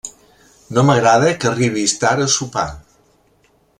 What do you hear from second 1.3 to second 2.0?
que arribis